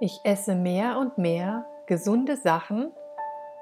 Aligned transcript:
Ich 0.00 0.20
esse 0.22 0.54
mehr 0.54 0.96
und 0.98 1.18
mehr 1.18 1.64
gesunde 1.86 2.36
Sachen 2.36 2.92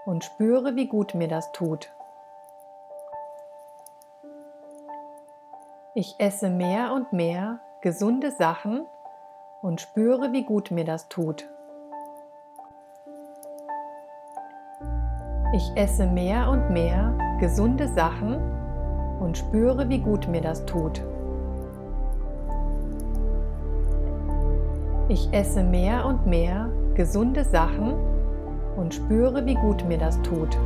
und 0.05 0.23
spüre, 0.23 0.77
wie 0.77 0.87
gut 0.87 1.15
mir 1.15 1.29
das 1.29 1.51
tut. 1.53 1.91
Ich 5.95 6.15
esse 6.19 6.51
mehr 6.51 6.93
und 6.93 7.15
mehr 7.15 7.61
gesunde 7.81 8.31
Sachen 8.33 8.85
und 9.63 9.81
spüre, 9.81 10.33
wie 10.33 10.45
gut 10.45 10.71
mir 10.71 10.85
das 10.85 11.09
tut. 11.09 11.49
Ich 15.55 15.73
esse 15.75 16.07
mehr 16.07 16.51
und 16.51 16.69
mehr 16.69 17.17
gesunde 17.41 17.89
Sachen 17.89 18.37
und 19.21 19.39
spüre, 19.39 19.89
wie 19.89 20.01
gut 20.01 20.29
mir 20.29 20.43
das 20.43 20.67
tut. 20.67 21.03
Ich 25.09 25.29
esse 25.33 25.63
mehr 25.63 26.05
und 26.05 26.27
mehr 26.27 26.69
gesunde 26.95 27.45
Sachen 27.45 27.95
und 28.77 28.93
spüre, 28.93 29.47
wie 29.47 29.55
gut 29.55 29.85
mir 29.87 29.99
das 29.99 30.21
tut. 30.23 30.59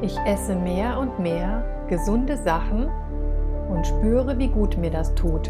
Ich 0.00 0.18
esse 0.26 0.56
mehr 0.56 0.98
und 0.98 1.20
mehr 1.20 1.64
gesunde 1.88 2.36
Sachen 2.36 2.88
und 3.70 3.86
spüre, 3.86 4.36
wie 4.36 4.48
gut 4.48 4.76
mir 4.78 4.90
das 4.90 5.14
tut. 5.14 5.48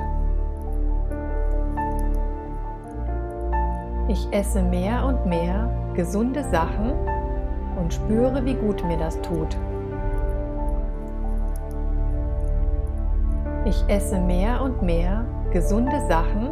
Ich 4.09 4.29
esse 4.30 4.60
mehr 4.60 5.06
und 5.06 5.24
mehr 5.24 5.70
gesunde 5.95 6.45
Sachen 6.45 6.93
und 7.80 7.95
spüre, 7.95 8.45
wie 8.45 8.54
gut 8.54 8.84
mir 8.84 8.98
das 8.98 9.18
tut. 9.23 9.56
Ich 13.65 13.84
esse 13.87 14.19
mehr 14.19 14.61
und 14.61 14.83
mehr 14.83 15.25
gesunde 15.52 16.05
Sachen 16.09 16.51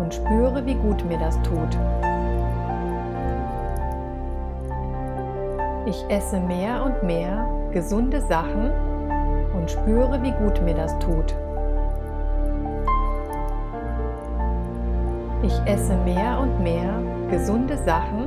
und 0.00 0.12
spüre, 0.12 0.66
wie 0.66 0.74
gut 0.74 1.04
mir 1.04 1.18
das 1.18 1.40
tut. 1.42 1.78
Ich 5.86 6.04
esse 6.08 6.40
mehr 6.40 6.84
und 6.84 7.04
mehr 7.04 7.48
gesunde 7.70 8.20
Sachen 8.20 8.72
und 9.56 9.70
spüre, 9.70 10.20
wie 10.20 10.32
gut 10.32 10.60
mir 10.62 10.74
das 10.74 10.98
tut. 10.98 11.32
Ich 15.44 15.60
esse 15.64 15.94
mehr 15.98 16.40
und 16.40 16.60
mehr 16.60 16.92
gesunde 17.30 17.76
Sachen 17.78 18.26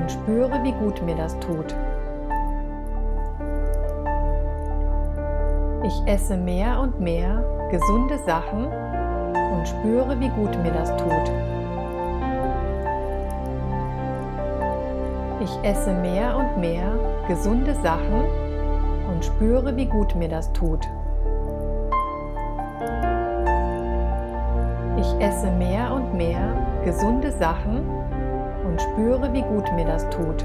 und 0.00 0.12
spüre, 0.12 0.62
wie 0.62 0.72
gut 0.72 1.02
mir 1.02 1.16
das 1.16 1.36
tut. 1.40 1.74
Ich 5.82 6.02
esse 6.04 6.36
mehr 6.36 6.78
und 6.80 7.00
mehr 7.00 7.42
gesunde 7.70 8.18
Sachen 8.18 8.66
und 8.66 9.66
spüre, 9.66 10.20
wie 10.20 10.28
gut 10.28 10.54
mir 10.62 10.72
das 10.72 10.94
tut. 10.96 11.32
Ich 15.40 15.58
esse 15.62 15.94
mehr 15.94 16.36
und 16.36 16.60
mehr 16.60 16.92
gesunde 17.28 17.74
Sachen 17.76 18.24
und 19.10 19.24
spüre, 19.24 19.74
wie 19.74 19.86
gut 19.86 20.14
mir 20.16 20.28
das 20.28 20.52
tut. 20.52 20.86
Ich 24.98 25.14
esse 25.18 25.50
mehr 25.52 25.94
und 25.94 26.12
mehr 26.12 26.82
gesunde 26.84 27.32
Sachen 27.32 27.80
und 28.68 28.82
spüre, 28.82 29.32
wie 29.32 29.42
gut 29.42 29.72
mir 29.74 29.86
das 29.86 30.08
tut. 30.10 30.44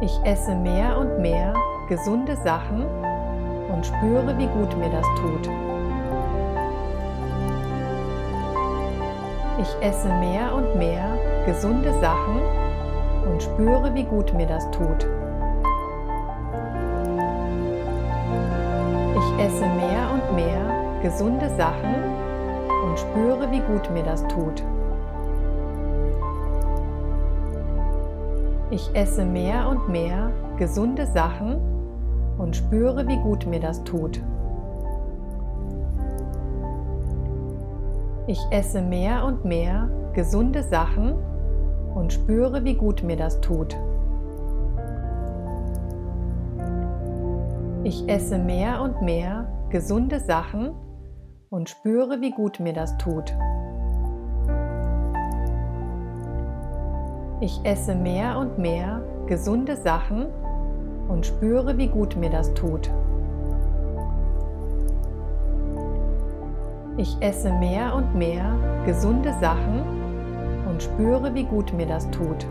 Ich 0.00 0.20
esse 0.22 0.54
mehr 0.54 0.96
und 0.96 1.18
mehr 1.18 1.52
gesunde 1.88 2.36
Sachen 2.36 2.86
und 3.68 3.84
spüre, 3.84 4.38
wie 4.38 4.46
gut 4.46 4.76
mir 4.78 4.90
das 4.90 5.04
tut. 5.16 5.50
Ich 9.60 9.84
esse 9.84 10.08
mehr 10.08 10.54
und 10.54 10.76
mehr 10.76 11.18
gesunde 11.46 11.92
Sachen 12.00 12.40
und 13.28 13.42
spüre, 13.42 13.92
wie 13.92 14.04
gut 14.04 14.32
mir 14.34 14.46
das 14.46 14.70
tut. 14.70 15.04
Ich 19.16 19.44
esse 19.44 19.66
mehr 19.66 20.10
und 20.12 20.36
mehr 20.36 21.02
gesunde 21.02 21.50
Sachen 21.56 21.94
und 22.84 22.98
spüre, 23.00 23.50
wie 23.50 23.60
gut 23.60 23.90
mir 23.90 24.04
das 24.04 24.22
tut. 24.28 24.62
Ich 28.70 28.90
esse 28.94 29.24
mehr 29.24 29.66
und 29.70 29.88
mehr 29.88 30.30
gesunde 30.58 31.06
Sachen 31.06 31.56
und 32.36 32.54
spüre, 32.54 33.08
wie 33.08 33.16
gut 33.16 33.46
mir 33.46 33.60
das 33.60 33.82
tut. 33.84 34.22
Ich 38.26 38.38
esse 38.50 38.82
mehr 38.82 39.24
und 39.24 39.46
mehr 39.46 39.88
gesunde 40.12 40.62
Sachen 40.62 41.14
und 41.94 42.12
spüre, 42.12 42.62
wie 42.64 42.74
gut 42.74 43.02
mir 43.02 43.16
das 43.16 43.40
tut. 43.40 43.74
Ich 47.84 48.06
esse 48.06 48.36
mehr 48.36 48.82
und 48.82 49.00
mehr 49.00 49.48
gesunde 49.70 50.20
Sachen 50.20 50.74
und 51.48 51.70
spüre, 51.70 52.20
wie 52.20 52.32
gut 52.32 52.60
mir 52.60 52.74
das 52.74 52.98
tut. 52.98 53.34
Ich 57.40 57.60
esse 57.62 57.94
mehr 57.94 58.36
und 58.36 58.58
mehr 58.58 59.00
gesunde 59.26 59.76
Sachen 59.76 60.26
und 61.06 61.24
spüre, 61.24 61.78
wie 61.78 61.86
gut 61.86 62.16
mir 62.16 62.30
das 62.30 62.52
tut. 62.54 62.90
Ich 66.96 67.16
esse 67.20 67.52
mehr 67.52 67.94
und 67.94 68.16
mehr 68.16 68.56
gesunde 68.84 69.32
Sachen 69.40 69.82
und 70.68 70.82
spüre, 70.82 71.32
wie 71.32 71.44
gut 71.44 71.72
mir 71.74 71.86
das 71.86 72.10
tut. 72.10 72.44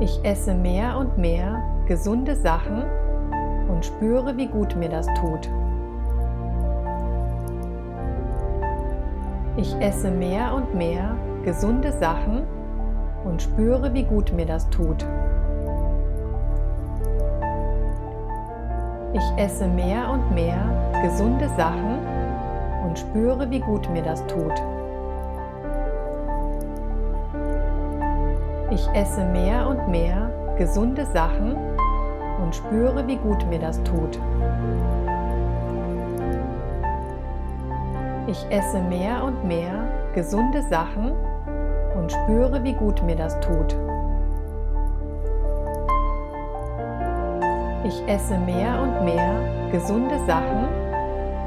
Ich 0.00 0.20
esse 0.22 0.52
mehr 0.52 0.98
und 0.98 1.16
mehr 1.16 1.62
gesunde 1.88 2.36
Sachen 2.36 2.82
und 3.70 3.86
spüre, 3.86 4.36
wie 4.36 4.48
gut 4.48 4.76
mir 4.76 4.90
das 4.90 5.06
tut. 5.14 5.48
Ich 9.56 9.72
esse 9.80 10.10
mehr 10.10 10.52
und 10.52 10.74
mehr 10.74 11.16
gesunde 11.44 11.92
Sachen 11.92 12.42
und 13.24 13.40
spüre, 13.40 13.94
wie 13.94 14.02
gut 14.02 14.32
mir 14.32 14.46
das 14.46 14.68
tut. 14.70 15.06
Ich 19.12 19.22
esse 19.36 19.68
mehr 19.68 20.10
und 20.10 20.34
mehr 20.34 20.58
gesunde 21.04 21.48
Sachen 21.50 21.98
und 22.84 22.98
spüre, 22.98 23.48
wie 23.48 23.60
gut 23.60 23.88
mir 23.90 24.02
das 24.02 24.26
tut. 24.26 24.60
Ich 28.72 28.88
esse 28.92 29.24
mehr 29.24 29.68
und 29.68 29.88
mehr 29.88 30.32
gesunde 30.58 31.06
Sachen 31.06 31.56
und 32.42 32.56
spüre, 32.56 33.06
wie 33.06 33.16
gut 33.16 33.46
mir 33.48 33.60
das 33.60 33.80
tut. 33.84 34.18
Ich 38.26 38.46
esse 38.48 38.80
mehr 38.80 39.22
und 39.22 39.44
mehr 39.44 39.86
gesunde 40.14 40.62
Sachen 40.62 41.12
und 41.94 42.10
spüre, 42.10 42.64
wie 42.64 42.72
gut 42.72 43.02
mir 43.02 43.16
das 43.16 43.38
tut. 43.40 43.76
Ich 47.84 48.02
esse 48.08 48.38
mehr 48.38 48.80
und 48.80 49.04
mehr 49.04 49.68
gesunde 49.70 50.18
Sachen 50.26 50.68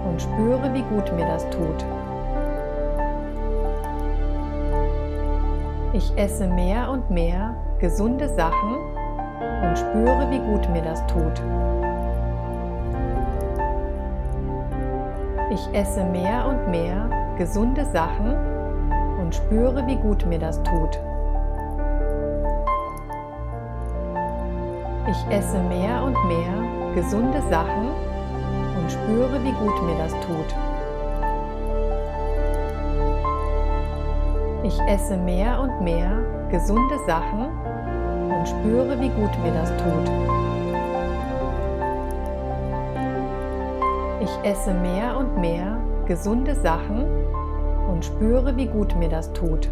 und 0.08 0.22
spüre, 0.22 0.72
wie 0.76 0.84
gut 0.84 1.12
mir 1.16 1.26
das 1.26 1.50
tut. 1.50 1.84
Ich 5.94 6.16
esse 6.16 6.46
mehr 6.46 6.92
und 6.92 7.10
mehr 7.10 7.56
gesunde 7.80 8.30
Sachen 8.30 8.76
und 9.64 9.80
spüre, 9.80 10.28
wie 10.30 10.40
gut 10.40 10.70
mir 10.70 10.84
das 10.84 11.04
tut. 11.08 11.42
Ich 15.50 15.70
esse 15.72 16.04
mehr 16.04 16.46
und 16.46 16.70
mehr 16.70 17.10
gesunde 17.38 17.86
Sachen 17.86 18.36
und 19.22 19.34
spüre, 19.34 19.88
wie 19.88 19.96
gut 19.96 20.26
mir 20.26 20.40
das 20.40 20.62
tut. 20.62 21.00
Ich 25.10 25.34
esse 25.34 25.58
mehr 25.60 26.04
und 26.04 26.18
mehr 26.28 26.94
gesunde 26.96 27.42
Sachen 27.50 27.88
und 28.78 28.92
spüre, 28.92 29.42
wie 29.42 29.54
gut 29.54 29.84
mir 29.84 29.98
das 29.98 30.12
tut. 30.12 30.56
Ich 34.64 34.78
esse 34.82 35.16
mehr 35.16 35.62
und 35.62 35.82
mehr 35.82 36.12
gesunde 36.52 37.00
Sachen 37.06 37.48
und 38.30 38.50
spüre, 38.50 39.00
wie 39.00 39.10
gut 39.10 39.32
mir 39.44 39.54
das 39.54 39.70
tut. 39.78 40.47
Ich 44.20 44.32
esse 44.44 44.74
mehr 44.74 45.16
und 45.16 45.38
mehr 45.40 45.80
gesunde 46.08 46.56
Sachen 46.56 47.06
und 47.88 48.04
spüre, 48.04 48.58
wie 48.58 48.66
gut 48.66 48.96
mir 48.96 49.10
das 49.10 49.32
tut. 49.34 49.70